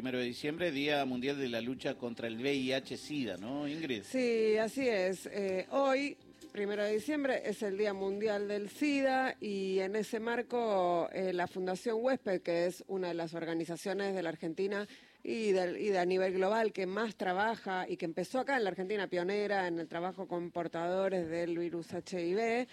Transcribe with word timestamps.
primero 0.00 0.18
de 0.18 0.24
diciembre, 0.24 0.70
Día 0.70 1.04
Mundial 1.04 1.38
de 1.38 1.50
la 1.50 1.60
Lucha 1.60 1.94
contra 1.94 2.26
el 2.26 2.38
VIH-Sida, 2.38 3.36
¿no, 3.36 3.68
Ingrid? 3.68 4.02
Sí, 4.02 4.56
así 4.56 4.88
es. 4.88 5.26
Eh, 5.26 5.66
hoy, 5.72 6.16
primero 6.52 6.82
de 6.82 6.94
diciembre, 6.94 7.42
es 7.44 7.62
el 7.62 7.76
Día 7.76 7.92
Mundial 7.92 8.48
del 8.48 8.70
SIDA 8.70 9.36
y 9.42 9.78
en 9.80 9.96
ese 9.96 10.18
marco 10.18 11.10
eh, 11.12 11.34
la 11.34 11.46
Fundación 11.46 11.98
Huésped, 12.00 12.40
que 12.40 12.64
es 12.64 12.82
una 12.88 13.08
de 13.08 13.14
las 13.14 13.34
organizaciones 13.34 14.14
de 14.14 14.22
la 14.22 14.30
Argentina 14.30 14.88
y 15.22 15.52
de, 15.52 15.80
y 15.80 15.88
de 15.88 15.98
a 15.98 16.04
nivel 16.04 16.32
global 16.34 16.72
que 16.72 16.86
más 16.86 17.16
trabaja 17.16 17.88
y 17.88 17.96
que 17.96 18.06
empezó 18.06 18.40
acá 18.40 18.56
en 18.56 18.64
la 18.64 18.70
Argentina 18.70 19.06
pionera 19.06 19.66
en 19.66 19.78
el 19.78 19.88
trabajo 19.88 20.26
con 20.26 20.50
portadores 20.50 21.28
del 21.28 21.58
virus 21.58 21.88
HIV, 21.92 22.66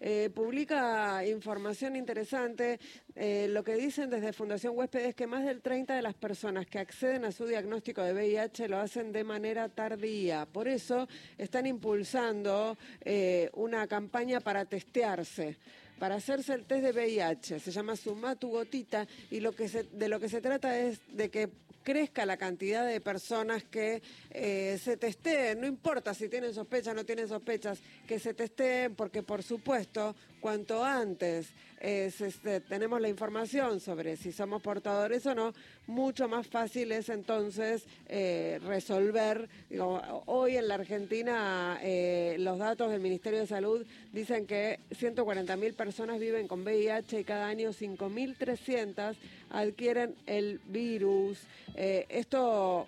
eh, 0.00 0.30
publica 0.34 1.24
información 1.26 1.96
interesante. 1.96 2.78
Eh, 3.14 3.46
lo 3.48 3.64
que 3.64 3.74
dicen 3.74 4.10
desde 4.10 4.32
Fundación 4.32 4.76
Huésped 4.76 5.04
es 5.04 5.14
que 5.14 5.26
más 5.26 5.44
del 5.44 5.62
30 5.62 5.94
de 5.94 6.02
las 6.02 6.14
personas 6.14 6.66
que 6.66 6.78
acceden 6.78 7.24
a 7.24 7.32
su 7.32 7.46
diagnóstico 7.46 8.02
de 8.02 8.12
VIH 8.12 8.68
lo 8.68 8.78
hacen 8.78 9.12
de 9.12 9.24
manera 9.24 9.68
tardía. 9.68 10.46
Por 10.46 10.68
eso 10.68 11.08
están 11.38 11.66
impulsando 11.66 12.76
eh, 13.00 13.50
una 13.54 13.86
campaña 13.86 14.40
para 14.40 14.64
testearse 14.64 15.56
para 15.98 16.16
hacerse 16.16 16.52
el 16.52 16.64
test 16.64 16.82
de 16.82 16.92
VIH. 16.92 17.60
Se 17.60 17.70
llama 17.70 17.96
Suma 17.96 18.34
tu 18.34 18.50
gotita 18.50 19.06
y 19.30 19.38
lo 19.38 19.52
que 19.52 19.68
se, 19.68 19.84
de 19.84 20.08
lo 20.08 20.18
que 20.18 20.28
se 20.28 20.40
trata 20.40 20.76
es 20.76 21.00
de 21.08 21.30
que 21.30 21.48
crezca 21.84 22.26
la 22.26 22.36
cantidad 22.36 22.86
de 22.86 23.00
personas 23.00 23.62
que 23.62 24.02
eh, 24.30 24.78
se 24.82 24.96
testeen, 24.96 25.60
no 25.60 25.66
importa 25.66 26.14
si 26.14 26.28
tienen 26.28 26.54
sospechas 26.54 26.92
o 26.92 26.94
no 26.94 27.04
tienen 27.04 27.28
sospechas, 27.28 27.78
que 28.08 28.18
se 28.18 28.34
testeen 28.34 28.94
porque 28.94 29.22
por 29.22 29.42
supuesto 29.42 30.16
cuanto 30.40 30.84
antes 30.84 31.48
este, 31.84 32.60
tenemos 32.60 32.98
la 33.00 33.08
información 33.08 33.78
sobre 33.78 34.16
si 34.16 34.32
somos 34.32 34.62
portadores 34.62 35.26
o 35.26 35.34
no, 35.34 35.52
mucho 35.86 36.28
más 36.28 36.46
fácil 36.46 36.92
es 36.92 37.10
entonces 37.10 37.84
eh, 38.08 38.58
resolver. 38.64 39.48
hoy 40.26 40.56
en 40.56 40.68
la 40.68 40.76
Argentina 40.76 41.78
eh, 41.82 42.36
los 42.38 42.58
datos 42.58 42.90
del 42.90 43.02
Ministerio 43.02 43.40
de 43.40 43.46
Salud 43.46 43.86
dicen 44.12 44.46
que 44.46 44.80
140.000 44.92 45.74
personas 45.74 46.18
viven 46.18 46.48
con 46.48 46.62
VIH 46.62 47.20
y 47.20 47.24
cada 47.24 47.48
año 47.48 47.70
5.300 47.70 49.16
adquieren 49.50 50.14
el 50.26 50.60
virus. 50.66 51.38
Eh, 51.74 52.06
esto 52.08 52.86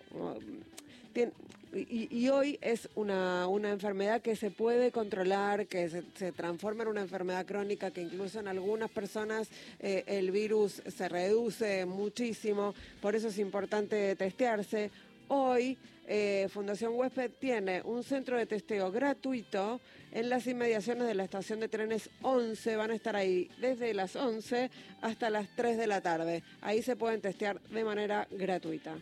y, 1.73 2.29
hoy 2.29 2.59
es 2.63 2.89
una, 2.95 3.49
una, 3.49 3.71
enfermedad 3.71 4.23
que 4.23 4.37
se 4.37 4.51
puede 4.51 4.91
controlar, 4.91 5.67
que 5.67 5.89
se, 5.89 6.33
transforma 6.33 6.85
en 6.85 6.89
una 6.89 7.01
enfermedad 7.03 7.45
crónica, 7.45 7.91
que 7.91 8.03
incluso 8.03 8.41
en 8.41 8.49
algunas 8.49 8.91
personas 8.91 9.49
eh, 9.81 10.05
el 10.07 10.31
virus 10.31 10.83
se 10.87 11.09
reduce 11.09 11.85
muchísimo, 11.85 12.75
por 13.03 13.15
eso 13.15 13.29
es 13.29 13.39
importante 13.39 14.17
testearse. 14.17 14.91
Hoy 15.29 15.77
eh, 16.09 16.49
Fundación 16.53 16.93
Huésped 16.95 17.33
tiene 17.41 17.83
un 17.83 18.05
centro 18.05 18.37
de 18.37 18.47
testeo 18.47 18.93
gratuito 18.93 19.81
en 20.13 20.31
las 20.31 20.47
inmediaciones 20.47 21.09
de 21.09 21.15
la 21.15 21.25
estación 21.25 21.59
de 21.59 21.69
trenes 21.69 22.11
11. 22.23 22.77
Van 22.77 22.93
a 22.93 22.95
estar 22.95 23.17
ahí 23.17 23.51
desde 23.59 23.93
las 23.93 24.15
11 24.15 24.71
hasta 25.03 25.31
las 25.31 25.49
3 25.57 25.77
de 25.77 25.87
la 25.89 26.01
tarde. 26.01 26.45
Ahí 26.63 26.81
se 26.83 26.95
pueden 26.95 27.21
testear 27.21 27.61
de 27.61 27.83
manera 27.83 28.29
gratuita. 28.31 28.97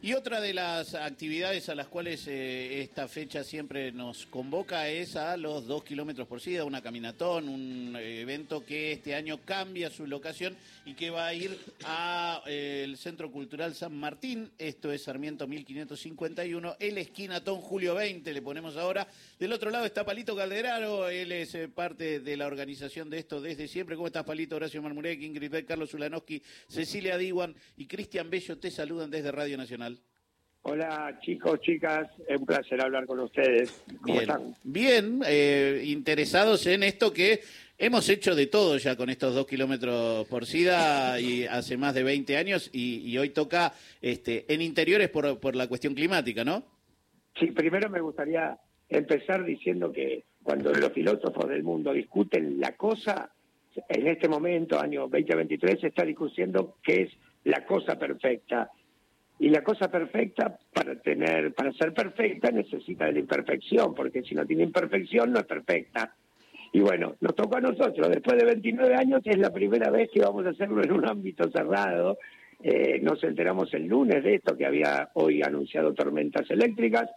Y 0.00 0.14
otra 0.14 0.40
de 0.40 0.54
las 0.54 0.94
actividades 0.94 1.68
a 1.68 1.74
las 1.74 1.88
cuales 1.88 2.26
eh, 2.28 2.80
esta 2.82 3.08
fecha 3.08 3.44
siempre 3.44 3.92
nos 3.92 4.26
convoca 4.26 4.88
es 4.88 5.16
a 5.16 5.36
los 5.36 5.66
dos 5.66 5.84
kilómetros 5.84 6.28
por 6.28 6.40
SIDA, 6.40 6.64
una 6.64 6.80
caminatón, 6.80 7.48
un 7.48 7.96
eh, 7.96 8.20
evento 8.20 8.64
que 8.64 8.92
este 8.92 9.14
año 9.14 9.40
cambia 9.44 9.90
su 9.90 10.06
locación 10.06 10.56
y 10.86 10.94
que 10.94 11.10
va 11.10 11.26
a 11.26 11.34
ir 11.34 11.58
al 11.84 12.96
Centro 12.96 13.30
Cultural 13.30 13.74
San 13.74 13.96
Martín. 13.98 14.50
Esto 14.56 14.92
es 14.92 15.02
Sarmiento 15.02 15.46
1550 15.58 16.42
el 16.78 16.98
esquinatón 16.98 17.60
Julio 17.60 17.94
20, 17.94 18.32
le 18.32 18.42
ponemos 18.42 18.76
ahora. 18.76 19.06
Del 19.38 19.52
otro 19.52 19.70
lado 19.70 19.84
está 19.84 20.04
Palito 20.04 20.36
Calderaro, 20.36 21.08
él 21.08 21.32
es 21.32 21.54
eh, 21.54 21.68
parte 21.68 22.20
de 22.20 22.36
la 22.36 22.46
organización 22.46 23.10
de 23.10 23.18
esto 23.18 23.40
desde 23.40 23.68
siempre. 23.68 23.96
¿Cómo 23.96 24.06
estás, 24.06 24.24
Palito? 24.24 24.56
Horacio 24.56 24.82
Marmurek, 24.82 25.20
Ingrid 25.20 25.50
Beck, 25.50 25.66
Carlos 25.66 25.92
Ulanowski, 25.94 26.42
Cecilia 26.68 27.16
Diwan 27.16 27.54
y 27.76 27.86
Cristian 27.86 28.30
Bello 28.30 28.58
te 28.58 28.70
saludan 28.70 29.10
desde 29.10 29.32
Radio 29.32 29.56
Nacional. 29.56 30.00
Hola 30.62 31.18
chicos, 31.20 31.60
chicas, 31.60 32.08
es 32.26 32.38
un 32.38 32.44
placer 32.44 32.80
hablar 32.80 33.06
con 33.06 33.20
ustedes. 33.20 33.84
¿Cómo 34.02 34.20
están? 34.20 34.54
Bien, 34.64 35.20
eh, 35.26 35.82
interesados 35.86 36.66
en 36.66 36.82
esto 36.82 37.12
que 37.12 37.40
hemos 37.78 38.08
hecho 38.08 38.34
de 38.34 38.48
todo 38.48 38.76
ya 38.76 38.96
con 38.96 39.08
estos 39.08 39.34
dos 39.34 39.46
kilómetros 39.46 40.26
por 40.26 40.46
SIDA 40.46 41.20
y 41.20 41.44
hace 41.44 41.76
más 41.76 41.94
de 41.94 42.02
20 42.02 42.36
años 42.36 42.70
y, 42.72 43.16
hoy 43.16 43.30
toca 43.30 43.72
este, 44.02 44.52
en 44.52 44.60
interiores 44.60 45.08
por, 45.08 45.38
por 45.40 45.56
la 45.56 45.68
cuestión 45.68 45.94
climática, 45.94 46.44
¿no? 46.44 46.64
Sí, 47.38 47.46
primero 47.52 47.88
me 47.88 48.00
gustaría 48.00 48.58
empezar 48.88 49.44
diciendo 49.44 49.92
que 49.92 50.24
cuando 50.42 50.72
los 50.72 50.92
filósofos 50.92 51.48
del 51.48 51.62
mundo 51.62 51.92
discuten 51.92 52.58
la 52.58 52.76
cosa, 52.76 53.30
en 53.88 54.08
este 54.08 54.28
momento, 54.28 54.80
año 54.80 55.02
2023, 55.02 55.80
se 55.80 55.86
está 55.88 56.04
discutiendo 56.04 56.76
qué 56.82 57.02
es 57.02 57.10
la 57.44 57.64
cosa 57.64 57.98
perfecta 57.98 58.70
y 59.40 59.50
la 59.50 59.62
cosa 59.62 59.90
perfecta, 59.90 60.58
para 60.72 60.96
tener, 60.96 61.54
para 61.54 61.72
ser 61.72 61.94
perfecta, 61.94 62.50
necesita 62.50 63.06
de 63.06 63.12
la 63.12 63.18
imperfección, 63.20 63.94
porque 63.94 64.22
si 64.22 64.34
no 64.34 64.44
tiene 64.44 64.64
imperfección, 64.64 65.32
no 65.32 65.38
es 65.38 65.46
perfecta. 65.46 66.12
Y 66.72 66.80
bueno, 66.80 67.14
nos 67.20 67.34
tocó 67.34 67.56
a 67.56 67.60
nosotros. 67.60 68.08
Después 68.08 68.36
de 68.38 68.44
29 68.44 68.94
años 68.94 69.22
es 69.24 69.38
la 69.38 69.52
primera 69.52 69.90
vez 69.90 70.10
que 70.12 70.20
vamos 70.20 70.44
a 70.44 70.50
hacerlo 70.50 70.82
en 70.82 70.92
un 70.92 71.08
ámbito 71.08 71.48
cerrado. 71.50 72.18
Eh, 72.62 72.98
nos 73.00 73.22
enteramos 73.22 73.72
el 73.74 73.86
lunes 73.86 74.22
de 74.24 74.34
esto, 74.34 74.56
que 74.56 74.66
había 74.66 75.10
hoy 75.14 75.40
anunciado 75.42 75.94
tormentas 75.94 76.50
eléctricas. 76.50 77.08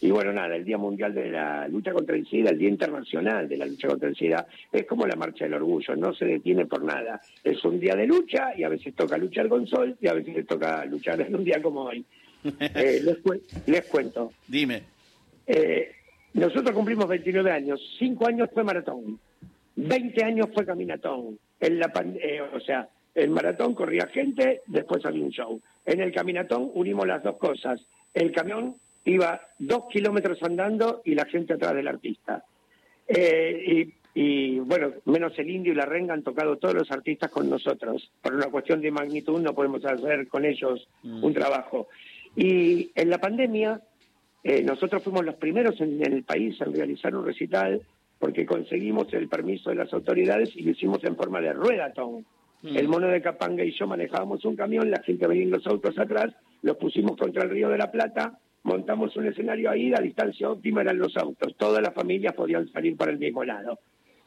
Y 0.00 0.10
bueno, 0.10 0.32
nada, 0.32 0.54
el 0.54 0.64
Día 0.64 0.78
Mundial 0.78 1.12
de 1.12 1.30
la 1.30 1.66
Lucha 1.66 1.92
contra 1.92 2.14
el 2.14 2.26
SIDA, 2.26 2.50
el 2.50 2.58
Día 2.58 2.68
Internacional 2.68 3.48
de 3.48 3.56
la 3.56 3.66
Lucha 3.66 3.88
contra 3.88 4.08
el 4.08 4.16
SIDA, 4.16 4.46
es 4.72 4.86
como 4.86 5.06
la 5.06 5.16
Marcha 5.16 5.44
del 5.44 5.54
Orgullo, 5.54 5.96
no 5.96 6.14
se 6.14 6.24
detiene 6.24 6.66
por 6.66 6.84
nada. 6.84 7.20
Es 7.42 7.64
un 7.64 7.80
día 7.80 7.96
de 7.96 8.06
lucha 8.06 8.52
y 8.56 8.62
a 8.62 8.68
veces 8.68 8.94
toca 8.94 9.18
luchar 9.18 9.48
con 9.48 9.66
sol 9.66 9.96
y 10.00 10.06
a 10.06 10.14
veces 10.14 10.46
toca 10.46 10.84
luchar 10.84 11.20
en 11.20 11.34
un 11.34 11.44
día 11.44 11.60
como 11.62 11.84
hoy. 11.84 12.04
Eh, 12.60 13.02
les, 13.66 13.86
cuento. 13.86 14.32
Dime. 14.46 14.84
Eh, 15.44 15.90
nosotros 16.34 16.70
cumplimos 16.70 17.08
29 17.08 17.50
años, 17.50 17.80
5 17.98 18.28
años 18.28 18.48
fue 18.54 18.62
maratón, 18.62 19.18
20 19.74 20.24
años 20.24 20.48
fue 20.54 20.64
caminatón. 20.64 21.36
En 21.58 21.78
la 21.80 21.92
eh, 22.22 22.40
o 22.40 22.60
sea, 22.60 22.88
el 23.14 23.30
maratón 23.30 23.74
corría 23.74 24.06
gente, 24.06 24.62
después 24.66 25.04
había 25.04 25.24
un 25.24 25.30
show. 25.30 25.60
En 25.84 26.00
el 26.00 26.12
caminatón 26.12 26.70
unimos 26.74 27.06
las 27.06 27.22
dos 27.22 27.36
cosas. 27.38 27.80
El 28.14 28.30
camión 28.30 28.76
iba 29.04 29.40
dos 29.58 29.84
kilómetros 29.90 30.42
andando 30.42 31.02
y 31.04 31.14
la 31.14 31.24
gente 31.26 31.54
atrás 31.54 31.74
del 31.74 31.88
artista. 31.88 32.44
Eh, 33.06 33.88
y, 34.14 34.58
bueno, 34.58 34.92
menos 35.04 35.38
el 35.38 35.50
indio 35.50 35.72
y 35.72 35.76
la 35.76 35.86
renga 35.86 36.12
han 36.12 36.22
tocado 36.22 36.56
todos 36.56 36.74
los 36.74 36.90
artistas 36.90 37.30
con 37.30 37.48
nosotros. 37.48 38.10
Por 38.20 38.34
una 38.34 38.50
cuestión 38.50 38.80
de 38.80 38.90
magnitud 38.90 39.40
no 39.40 39.54
podemos 39.54 39.84
hacer 39.84 40.26
con 40.28 40.44
ellos 40.44 40.88
mm. 41.02 41.24
un 41.24 41.32
trabajo. 41.32 41.88
Y 42.34 42.90
en 42.94 43.10
la 43.10 43.18
pandemia, 43.18 43.80
eh, 44.42 44.62
nosotros 44.62 45.02
fuimos 45.02 45.24
los 45.24 45.36
primeros 45.36 45.80
en, 45.80 46.04
el 46.04 46.24
país 46.24 46.60
en 46.60 46.74
realizar 46.74 47.14
un 47.14 47.24
recital 47.24 47.80
porque 48.18 48.44
conseguimos 48.44 49.12
el 49.14 49.28
permiso 49.28 49.70
de 49.70 49.76
las 49.76 49.92
autoridades 49.92 50.54
y 50.56 50.62
lo 50.62 50.72
hicimos 50.72 51.02
en 51.04 51.16
forma 51.16 51.40
de 51.40 51.52
ruedatón. 51.52 52.26
Mm. 52.62 52.76
El 52.76 52.88
mono 52.88 53.06
de 53.06 53.22
Capanga 53.22 53.64
y 53.64 53.70
yo 53.70 53.86
manejábamos 53.86 54.44
un 54.44 54.56
camión, 54.56 54.90
la 54.90 55.02
gente 55.02 55.28
venía 55.28 55.44
en 55.44 55.52
los 55.52 55.66
autos 55.66 55.96
atrás, 55.96 56.34
los 56.62 56.76
pusimos 56.76 57.16
contra 57.16 57.44
el 57.44 57.50
río 57.50 57.68
de 57.68 57.78
la 57.78 57.92
Plata 57.92 58.36
montamos 58.68 59.16
un 59.16 59.26
escenario 59.26 59.70
ahí, 59.70 59.88
la 59.88 60.00
distancia 60.00 60.50
óptima 60.50 60.82
eran 60.82 60.98
los 60.98 61.16
autos, 61.16 61.56
todas 61.56 61.82
las 61.82 61.94
familias 61.94 62.34
podían 62.34 62.68
salir 62.68 62.96
para 62.96 63.10
el 63.10 63.18
mismo 63.18 63.42
lado, 63.42 63.80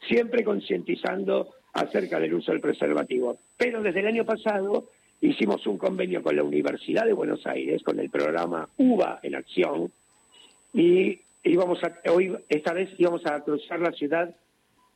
siempre 0.07 0.43
concientizando 0.43 1.53
acerca 1.73 2.19
del 2.19 2.33
uso 2.33 2.51
del 2.51 2.59
preservativo. 2.59 3.37
Pero 3.55 3.81
desde 3.81 4.01
el 4.01 4.07
año 4.07 4.25
pasado 4.25 4.89
hicimos 5.21 5.65
un 5.67 5.77
convenio 5.77 6.23
con 6.23 6.35
la 6.35 6.43
Universidad 6.43 7.05
de 7.05 7.13
Buenos 7.13 7.45
Aires, 7.45 7.83
con 7.83 7.99
el 7.99 8.09
programa 8.09 8.67
UBA 8.77 9.19
en 9.21 9.35
acción, 9.35 9.91
y 10.73 11.19
íbamos 11.43 11.83
a, 11.83 11.99
hoy, 12.11 12.35
esta 12.49 12.73
vez 12.73 12.89
íbamos 12.97 13.25
a 13.25 13.39
cruzar 13.41 13.79
la 13.79 13.91
ciudad 13.91 14.35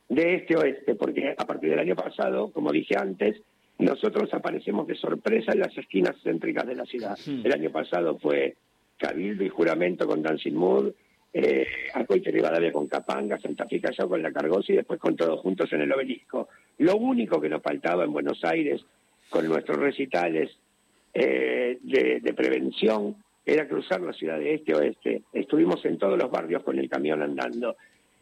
de 0.08 0.34
este 0.34 0.56
oeste, 0.56 0.96
porque 0.96 1.34
a 1.36 1.44
partir 1.46 1.70
del 1.70 1.78
año 1.78 1.94
pasado, 1.94 2.50
como 2.50 2.72
dije 2.72 2.96
antes, 2.98 3.40
nosotros 3.78 4.32
aparecemos 4.32 4.86
de 4.86 4.94
sorpresa 4.94 5.52
en 5.52 5.60
las 5.60 5.76
esquinas 5.76 6.16
céntricas 6.22 6.66
de 6.66 6.74
la 6.74 6.84
ciudad. 6.84 7.18
El 7.26 7.52
año 7.52 7.70
pasado 7.70 8.18
fue 8.18 8.56
Cabildo 8.96 9.44
y 9.44 9.48
Juramento 9.48 10.06
con 10.06 10.22
Dancing 10.22 10.54
Mood, 10.54 10.92
eh, 11.32 11.66
Acoite 11.92 12.30
Rivadavia 12.30 12.72
con 12.72 12.86
Capanga, 12.86 13.38
Santa 13.38 13.66
Fe 13.66 13.82
con 14.08 14.22
La 14.22 14.32
Cargosa 14.32 14.72
y 14.72 14.76
después 14.76 14.98
con 14.98 15.16
todos 15.16 15.40
juntos 15.40 15.70
en 15.72 15.82
el 15.82 15.92
obelisco. 15.92 16.48
Lo 16.78 16.96
único 16.96 17.40
que 17.40 17.50
nos 17.50 17.62
faltaba 17.62 18.04
en 18.04 18.12
Buenos 18.12 18.42
Aires 18.42 18.82
con 19.28 19.46
nuestros 19.46 19.76
recitales 19.76 20.50
eh, 21.12 21.78
de, 21.82 22.34
prevención 22.34 23.16
era 23.44 23.68
cruzar 23.68 24.00
la 24.00 24.12
ciudad 24.12 24.38
de 24.38 24.54
este 24.54 24.74
oeste. 24.74 25.22
Estuvimos 25.32 25.84
en 25.84 25.98
todos 25.98 26.18
los 26.18 26.30
barrios 26.30 26.62
con 26.62 26.78
el 26.78 26.88
camión 26.88 27.22
andando 27.22 27.76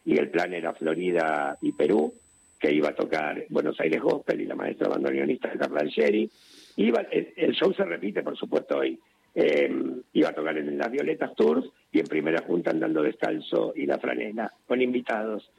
y 0.04 0.18
el 0.18 0.28
plan 0.28 0.52
era 0.52 0.74
Florida 0.74 1.56
y 1.62 1.72
Perú, 1.72 2.12
que 2.58 2.72
iba 2.72 2.88
a 2.88 2.94
tocar 2.94 3.44
Buenos 3.48 3.78
Aires 3.80 4.02
Gospel 4.02 4.40
y 4.40 4.46
la 4.46 4.54
maestra 4.54 4.88
bandoneonista 4.88 5.50
Carla 5.50 5.80
Algeri. 5.80 6.28
Iba, 6.76 7.02
el 7.12 7.52
show 7.52 7.72
se 7.72 7.84
repite, 7.84 8.22
por 8.22 8.36
supuesto, 8.36 8.78
hoy 8.78 8.98
eh, 9.34 9.70
iba 10.12 10.28
a 10.28 10.34
tocar 10.34 10.56
en 10.56 10.78
las 10.78 10.90
Violetas 10.90 11.34
Tours 11.34 11.68
y 11.90 11.98
en 11.98 12.06
primera 12.06 12.42
junta 12.42 12.70
andando 12.70 13.02
descalzo 13.02 13.72
y 13.74 13.86
la 13.86 13.98
franela, 13.98 14.52
con 14.66 14.80
invitados. 14.80 15.50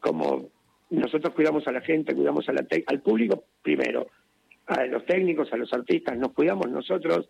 Como 0.00 0.48
nosotros 0.90 1.34
cuidamos 1.34 1.66
a 1.68 1.72
la 1.72 1.80
gente, 1.80 2.14
cuidamos 2.14 2.48
a 2.48 2.52
la 2.52 2.66
al 2.86 3.00
público 3.00 3.44
primero, 3.62 4.08
a 4.66 4.84
los 4.86 5.04
técnicos, 5.06 5.52
a 5.52 5.56
los 5.56 5.72
artistas, 5.72 6.16
nos 6.18 6.32
cuidamos 6.32 6.70
nosotros. 6.70 7.28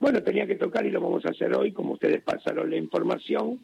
Bueno, 0.00 0.22
tenía 0.22 0.46
que 0.46 0.56
tocar 0.56 0.84
y 0.84 0.90
lo 0.90 1.00
vamos 1.00 1.24
a 1.26 1.30
hacer 1.30 1.54
hoy, 1.54 1.72
como 1.72 1.92
ustedes 1.92 2.22
pasaron 2.22 2.70
la 2.70 2.76
información. 2.76 3.60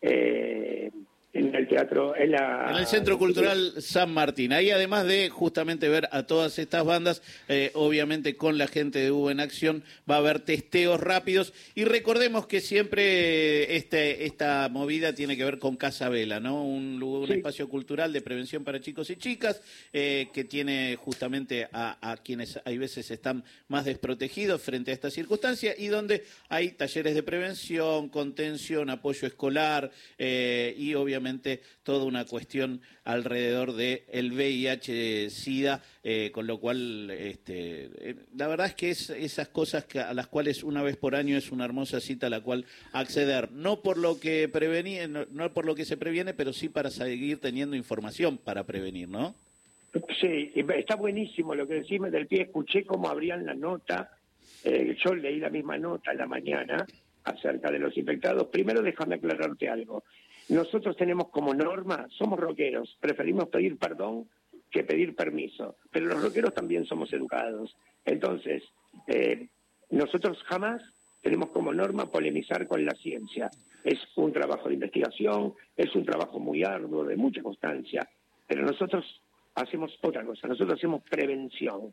Eh, 0.00 0.90
en 1.36 1.54
el 1.54 1.68
teatro, 1.68 2.16
en, 2.16 2.32
la, 2.32 2.68
en 2.70 2.76
el 2.76 2.86
Centro 2.86 3.18
Cultural 3.18 3.74
San 3.78 4.12
Martín. 4.12 4.52
Ahí 4.52 4.70
además 4.70 5.06
de 5.06 5.28
justamente 5.28 5.88
ver 5.88 6.08
a 6.12 6.22
todas 6.24 6.58
estas 6.58 6.84
bandas, 6.84 7.22
eh, 7.48 7.70
obviamente 7.74 8.36
con 8.36 8.56
la 8.58 8.66
gente 8.66 9.00
de 9.00 9.10
Hugo 9.10 9.30
en 9.30 9.40
Acción 9.40 9.84
va 10.08 10.16
a 10.16 10.18
haber 10.18 10.40
testeos 10.40 10.98
rápidos 10.98 11.52
y 11.74 11.84
recordemos 11.84 12.46
que 12.46 12.60
siempre 12.60 13.76
este, 13.76 14.24
esta 14.24 14.68
movida 14.70 15.14
tiene 15.14 15.36
que 15.36 15.44
ver 15.44 15.58
con 15.58 15.76
Casa 15.76 16.08
Vela, 16.08 16.40
¿no? 16.40 16.64
Un, 16.64 17.02
un 17.02 17.30
espacio 17.30 17.68
cultural 17.68 18.12
de 18.12 18.22
prevención 18.22 18.64
para 18.64 18.80
chicos 18.80 19.10
y 19.10 19.16
chicas 19.16 19.60
eh, 19.92 20.28
que 20.32 20.44
tiene 20.44 20.96
justamente 20.96 21.68
a, 21.72 22.12
a 22.12 22.16
quienes 22.16 22.58
hay 22.64 22.78
veces 22.78 23.10
están 23.10 23.44
más 23.68 23.84
desprotegidos 23.84 24.62
frente 24.62 24.90
a 24.90 24.94
esta 24.94 25.10
circunstancia 25.10 25.74
y 25.76 25.88
donde 25.88 26.24
hay 26.48 26.70
talleres 26.70 27.14
de 27.14 27.22
prevención, 27.22 28.08
contención, 28.08 28.88
apoyo 28.88 29.26
escolar 29.26 29.90
eh, 30.18 30.74
y 30.78 30.94
obviamente 30.94 31.25
toda 31.82 32.04
una 32.04 32.24
cuestión 32.24 32.80
alrededor 33.04 33.72
del 33.72 34.02
el 34.08 34.32
VIH-Sida, 34.32 35.82
eh, 36.02 36.30
con 36.32 36.46
lo 36.46 36.58
cual 36.58 37.10
este, 37.10 37.90
eh, 37.98 38.16
la 38.36 38.48
verdad 38.48 38.66
es 38.66 38.74
que 38.74 38.90
es 38.90 39.10
esas 39.10 39.48
cosas 39.48 39.86
a 39.96 40.14
las 40.14 40.26
cuales 40.26 40.62
una 40.62 40.82
vez 40.82 40.96
por 40.96 41.14
año 41.14 41.36
es 41.36 41.52
una 41.52 41.64
hermosa 41.64 42.00
cita 42.00 42.26
a 42.28 42.30
la 42.30 42.40
cual 42.40 42.64
acceder, 42.92 43.52
no 43.52 43.80
por 43.80 43.98
lo 43.98 44.20
que 44.20 44.48
prevenir, 44.48 45.08
no, 45.08 45.52
por 45.52 45.66
lo 45.66 45.74
que 45.74 45.84
se 45.84 45.96
previene, 45.96 46.34
pero 46.34 46.52
sí 46.52 46.68
para 46.68 46.90
seguir 46.90 47.40
teniendo 47.40 47.76
información 47.76 48.38
para 48.38 48.64
prevenir, 48.64 49.08
¿no? 49.08 49.34
Sí, 50.20 50.52
está 50.54 50.96
buenísimo 50.96 51.54
lo 51.54 51.66
que 51.66 51.74
decimos 51.74 52.10
del 52.10 52.26
pie. 52.26 52.42
Escuché 52.42 52.84
cómo 52.84 53.08
abrían 53.08 53.46
la 53.46 53.54
nota. 53.54 54.10
Eh, 54.64 54.96
yo 55.02 55.14
leí 55.14 55.38
la 55.38 55.48
misma 55.48 55.78
nota 55.78 56.12
en 56.12 56.18
la 56.18 56.26
mañana 56.26 56.86
acerca 57.24 57.70
de 57.70 57.78
los 57.78 57.96
infectados. 57.96 58.48
Primero 58.48 58.82
déjame 58.82 59.16
aclararte 59.16 59.68
algo. 59.68 60.04
Nosotros 60.48 60.96
tenemos 60.96 61.28
como 61.30 61.54
norma, 61.54 62.06
somos 62.10 62.38
rockeros, 62.38 62.96
preferimos 63.00 63.48
pedir 63.48 63.78
perdón 63.78 64.28
que 64.70 64.84
pedir 64.84 65.14
permiso, 65.14 65.76
pero 65.90 66.06
los 66.06 66.22
rockeros 66.22 66.54
también 66.54 66.84
somos 66.86 67.12
educados. 67.12 67.76
Entonces, 68.04 68.62
eh, 69.06 69.48
nosotros 69.90 70.42
jamás 70.44 70.82
tenemos 71.22 71.50
como 71.50 71.72
norma 71.72 72.10
polemizar 72.10 72.66
con 72.66 72.84
la 72.84 72.92
ciencia. 72.94 73.50
Es 73.82 73.98
un 74.16 74.32
trabajo 74.32 74.68
de 74.68 74.74
investigación, 74.74 75.54
es 75.76 75.94
un 75.94 76.04
trabajo 76.04 76.38
muy 76.38 76.62
arduo, 76.62 77.04
de 77.04 77.16
mucha 77.16 77.42
constancia, 77.42 78.08
pero 78.46 78.64
nosotros 78.64 79.04
hacemos 79.54 79.98
otra 80.02 80.24
cosa, 80.24 80.46
nosotros 80.46 80.78
hacemos 80.78 81.02
prevención. 81.02 81.92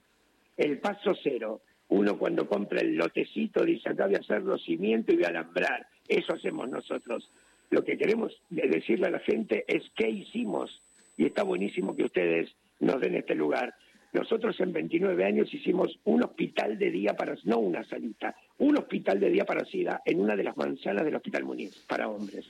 El 0.55 0.79
paso 0.79 1.15
cero, 1.23 1.61
uno 1.89 2.17
cuando 2.17 2.47
compra 2.47 2.81
el 2.81 2.95
lotecito 2.95 3.63
dice 3.63 3.89
acá 3.89 4.05
voy 4.05 4.15
a 4.15 4.19
hacerlo 4.19 4.57
cimiento 4.57 5.11
y 5.11 5.15
voy 5.15 5.25
a 5.25 5.29
alambrar, 5.29 5.87
eso 6.07 6.33
hacemos 6.33 6.69
nosotros. 6.69 7.29
Lo 7.73 7.83
que 7.83 7.97
queremos 7.97 8.39
decirle 8.51 9.07
a 9.07 9.09
la 9.09 9.17
gente 9.17 9.65
es 9.67 9.81
qué 9.95 10.07
hicimos. 10.07 10.83
Y 11.17 11.25
está 11.25 11.41
buenísimo 11.41 11.95
que 11.95 12.03
ustedes 12.03 12.55
nos 12.79 13.01
den 13.01 13.15
este 13.15 13.33
lugar. 13.33 13.73
Nosotros 14.11 14.59
en 14.59 14.71
29 14.71 15.25
años 15.25 15.51
hicimos 15.51 15.99
un 16.03 16.23
hospital 16.23 16.77
de 16.77 16.91
día 16.91 17.15
para, 17.15 17.35
no 17.45 17.57
una 17.57 17.83
salita, 17.83 18.35
un 18.59 18.77
hospital 18.77 19.19
de 19.19 19.31
día 19.31 19.43
para 19.45 19.65
SIDA 19.65 20.03
en 20.05 20.19
una 20.19 20.35
de 20.35 20.43
las 20.43 20.55
manzanas 20.55 21.03
del 21.03 21.15
Hospital 21.15 21.45
Muniz 21.45 21.75
para 21.87 22.09
hombres. 22.09 22.45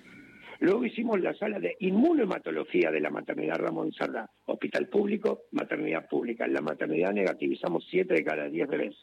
Luego 0.59 0.83
hicimos 0.83 1.21
la 1.21 1.33
sala 1.35 1.57
de 1.57 1.77
inmunohematología 1.79 2.91
de 2.91 2.99
la 2.99 3.09
maternidad 3.09 3.59
Ramón 3.59 3.93
Sardá, 3.93 4.29
hospital 4.47 4.89
público, 4.89 5.43
maternidad 5.51 6.05
pública. 6.09 6.43
En 6.43 6.53
la 6.53 6.61
maternidad 6.61 7.13
negativizamos 7.13 7.87
7 7.89 8.13
de 8.13 8.23
cada 8.25 8.49
10 8.49 8.67
bebés. 8.67 8.95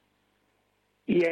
Y, 1.06 1.24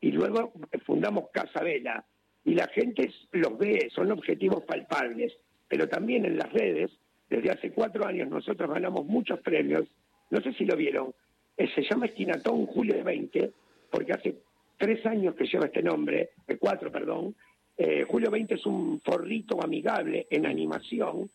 y 0.00 0.10
luego 0.10 0.54
fundamos 0.84 1.30
Casa 1.32 1.62
Vela, 1.62 2.04
y 2.46 2.54
la 2.54 2.68
gente 2.68 3.12
los 3.32 3.58
ve, 3.58 3.90
son 3.92 4.12
objetivos 4.12 4.62
palpables, 4.62 5.36
pero 5.68 5.88
también 5.88 6.24
en 6.24 6.38
las 6.38 6.50
redes, 6.52 6.92
desde 7.28 7.50
hace 7.50 7.72
cuatro 7.72 8.06
años 8.06 8.30
nosotros 8.30 8.70
ganamos 8.70 9.04
muchos 9.04 9.40
premios, 9.40 9.84
no 10.30 10.40
sé 10.40 10.52
si 10.52 10.64
lo 10.64 10.76
vieron, 10.76 11.12
eh, 11.56 11.68
se 11.74 11.82
llama 11.82 12.06
Esquinatón 12.06 12.66
Julio 12.66 12.94
de 12.94 13.02
20, 13.02 13.50
porque 13.90 14.12
hace 14.12 14.36
tres 14.78 15.04
años 15.06 15.34
que 15.34 15.46
lleva 15.46 15.66
este 15.66 15.82
nombre, 15.82 16.30
de 16.46 16.56
cuatro, 16.56 16.92
perdón, 16.92 17.34
eh, 17.78 18.06
Julio 18.08 18.30
20 18.30 18.54
es 18.54 18.64
un 18.64 19.00
forrito 19.02 19.62
amigable 19.62 20.26
en 20.30 20.46
animación, 20.46 21.28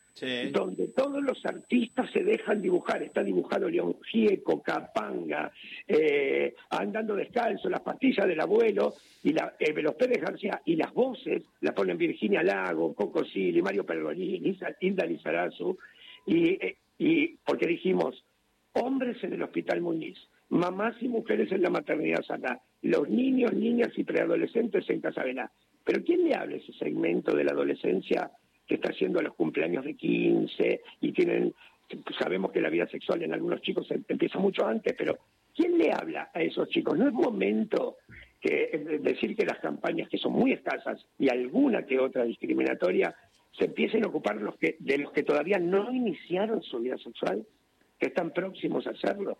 donde 0.51 0.87
todos 0.87 1.23
los 1.23 1.45
artistas 1.45 2.09
se 2.11 2.23
dejan 2.23 2.61
dibujar. 2.61 3.03
Está 3.03 3.23
dibujado 3.23 3.69
León 3.69 3.97
Gieco, 4.03 4.61
Capanga, 4.61 5.51
eh, 5.87 6.55
Andando 6.71 7.15
Descalzo, 7.15 7.69
las 7.69 7.81
pastillas 7.81 8.27
del 8.27 8.39
abuelo, 8.39 8.93
y 9.23 9.33
la, 9.33 9.53
eh, 9.59 9.73
los 9.81 9.93
Pérez 9.93 10.19
García, 10.19 10.61
y 10.65 10.75
las 10.75 10.91
voces 10.93 11.43
las 11.61 11.75
ponen 11.75 11.97
Virginia 11.97 12.41
Lago, 12.41 12.95
Coco 12.95 13.23
Sili, 13.23 13.61
Mario 13.61 13.85
Pergolini, 13.85 14.57
Hilda 14.79 15.05
Lizarazu, 15.05 15.77
y, 16.25 16.57
y 16.97 17.37
porque 17.45 17.67
dijimos, 17.67 18.23
hombres 18.73 19.23
en 19.23 19.33
el 19.33 19.43
Hospital 19.43 19.81
Muñiz, 19.81 20.17
mamás 20.49 20.95
y 21.01 21.07
mujeres 21.07 21.51
en 21.51 21.61
la 21.61 21.69
maternidad 21.69 22.23
sana, 22.23 22.59
los 22.81 23.09
niños, 23.09 23.53
niñas 23.53 23.89
y 23.95 24.03
preadolescentes 24.03 24.89
en 24.89 25.01
Casabela. 25.01 25.51
Pero 25.83 26.03
¿quién 26.03 26.25
le 26.25 26.35
habla 26.35 26.57
ese 26.57 26.73
segmento 26.73 27.35
de 27.35 27.43
la 27.43 27.51
adolescencia 27.51 28.31
que 28.67 28.75
está 28.75 28.89
haciendo 28.91 29.21
los 29.21 29.35
cumpleaños 29.35 29.83
de 29.83 29.95
15 29.95 30.81
y 31.01 31.11
tienen, 31.11 31.53
sabemos 32.17 32.51
que 32.51 32.61
la 32.61 32.69
vida 32.69 32.87
sexual 32.87 33.21
en 33.23 33.33
algunos 33.33 33.61
chicos 33.61 33.89
em, 33.91 34.03
empieza 34.07 34.39
mucho 34.39 34.65
antes, 34.65 34.93
pero 34.97 35.17
¿quién 35.53 35.77
le 35.77 35.91
habla 35.91 36.31
a 36.33 36.41
esos 36.41 36.69
chicos? 36.69 36.97
No 36.97 37.07
es 37.07 37.13
momento 37.13 37.97
que 38.39 38.99
decir 39.01 39.35
que 39.35 39.45
las 39.45 39.59
campañas 39.59 40.09
que 40.09 40.17
son 40.17 40.33
muy 40.33 40.53
escasas 40.53 41.05
y 41.19 41.29
alguna 41.29 41.85
que 41.85 41.99
otra 41.99 42.23
discriminatoria 42.23 43.13
se 43.51 43.65
empiecen 43.65 44.05
a 44.05 44.07
ocupar 44.07 44.37
los 44.37 44.55
que, 44.57 44.77
de 44.79 44.97
los 44.97 45.11
que 45.11 45.23
todavía 45.23 45.59
no 45.59 45.91
iniciaron 45.91 46.61
su 46.63 46.79
vida 46.79 46.97
sexual, 46.97 47.45
que 47.99 48.07
están 48.07 48.31
próximos 48.31 48.87
a 48.87 48.91
hacerlo. 48.91 49.37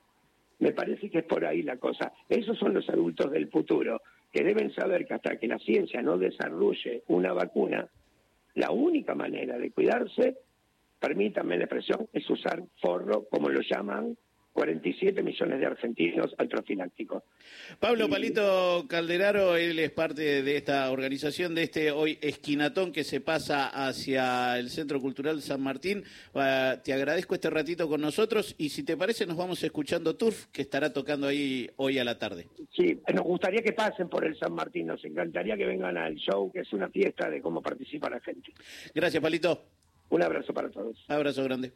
Me 0.62 0.74
parece 0.74 1.10
que 1.10 1.20
es 1.20 1.26
por 1.26 1.44
ahí 1.44 1.64
la 1.64 1.78
cosa. 1.78 2.14
Esos 2.30 2.58
son 2.58 2.76
los 2.76 2.88
adultos 2.88 3.32
del 3.32 3.50
futuro 3.50 4.02
que 4.32 4.44
deben 4.44 4.72
saber 4.74 5.06
que 5.06 5.16
hasta 5.16 5.38
que 5.38 5.48
la 5.48 5.58
ciencia 5.58 6.04
no 6.04 6.20
desarrolle 6.20 7.04
una 7.08 7.34
vacuna, 7.34 7.90
la 8.54 8.70
única 8.70 9.16
manera 9.16 9.58
de 9.58 9.72
cuidarse, 9.72 10.38
permítanme 11.00 11.58
la 11.58 11.64
expresión, 11.64 12.08
es 12.14 12.30
usar 12.30 12.62
forro, 12.80 13.26
como 13.30 13.50
lo 13.50 13.62
llaman 13.62 14.16
47 14.54 15.24
millones 15.24 15.60
de 15.60 15.66
argentinos 15.66 16.36
al 16.38 16.48
profiláctico. 16.48 17.24
Pablo 17.80 18.10
Palito 18.10 18.86
Calderaro, 18.88 19.56
él 19.56 19.80
es 19.80 19.92
parte 19.92 20.44
de 20.44 20.58
esta 20.58 20.92
organización, 20.92 21.56
de 21.56 21.64
este 21.64 21.92
hoy 21.92 22.18
esquinatón 22.22 22.92
que 22.92 23.04
se 23.04 23.22
pasa 23.22 23.68
hacia 23.68 24.60
el 24.60 24.70
Centro 24.70 25.00
Cultural 25.00 25.42
San 25.42 25.62
Martín. 25.62 26.04
Ah, 26.36 26.78
te 26.84 26.94
agradezco 26.94 27.36
este 27.36 27.50
ratito 27.50 27.88
con 27.88 28.02
nosotros 28.02 28.56
y 28.58 28.70
si 28.70 28.84
te 28.84 28.98
parece 28.98 29.26
nos 29.26 29.38
vamos 29.38 29.64
escuchando 29.64 30.16
Turf, 30.16 30.48
que 30.48 30.62
estará 30.62 30.92
tocando 30.92 31.28
ahí 31.28 31.70
hoy 31.78 32.00
a 32.00 32.04
la 32.04 32.20
tarde. 32.20 32.48
Sí, 32.76 33.00
nos 33.14 33.24
gustaría 33.24 33.62
que 33.62 33.74
pasen 33.74 34.10
por 34.10 34.26
el 34.26 34.38
San 34.38 34.54
Martín, 34.54 34.88
nos 34.88 35.04
encantaría 35.06 35.56
que 35.56 35.66
vengan 35.66 35.98
al 35.98 36.16
show, 36.16 36.52
que 36.52 36.60
es 36.60 36.74
una 36.74 36.90
fiesta 36.90 37.30
de 37.30 37.42
cómo 37.42 37.62
participa 37.62 38.10
la 38.10 38.20
gente. 38.20 38.52
Gracias, 38.94 39.22
Palito. 39.22 39.64
Un 40.10 40.22
abrazo 40.24 40.54
para 40.54 40.70
todos. 40.70 41.06
Abrazo 41.08 41.44
grande. 41.44 41.72